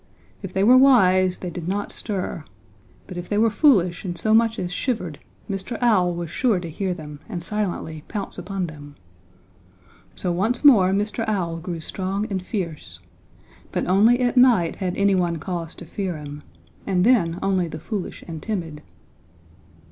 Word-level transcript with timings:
If 0.41 0.51
they 0.51 0.63
were 0.63 0.79
wise 0.79 1.37
they 1.37 1.51
did 1.51 1.67
not 1.67 1.91
stir, 1.91 2.43
but 3.05 3.17
if 3.17 3.29
they 3.29 3.37
were 3.37 3.51
foolish 3.51 4.03
and 4.03 4.17
so 4.17 4.33
much 4.33 4.57
as 4.57 4.73
shivered 4.73 5.19
Mr. 5.47 5.77
Owl 5.79 6.15
was 6.15 6.31
sure 6.31 6.59
to 6.59 6.71
hear 6.71 6.95
them 6.95 7.19
and 7.29 7.43
silently 7.43 8.03
pounce 8.07 8.39
upon 8.39 8.65
them. 8.65 8.95
"So 10.15 10.31
once 10.31 10.65
more 10.65 10.89
Mr. 10.89 11.23
Owl 11.27 11.57
grew 11.57 11.81
strong 11.81 12.25
and 12.31 12.41
fierce. 12.43 12.97
But 13.71 13.85
only 13.87 14.19
at 14.21 14.37
night 14.37 14.77
had 14.77 14.97
anyone 14.97 15.37
cause 15.37 15.75
to 15.75 15.85
fear 15.85 16.17
him, 16.17 16.41
and 16.87 17.05
then 17.05 17.37
only 17.43 17.67
the 17.67 17.77
foolish 17.79 18.23
and 18.27 18.41
timid. 18.41 18.81